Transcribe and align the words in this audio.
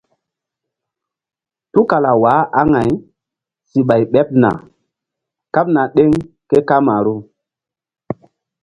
Tukala 1.71 2.11
waah 2.21 2.43
aŋay 2.61 2.91
si 3.69 3.79
ɓay 3.87 4.03
ɓeɓ 4.13 4.27
na 4.41 4.49
kaɓna 5.53 5.81
ɗeŋ 5.95 6.11
ke 6.49 6.57
kamaru. 6.69 7.15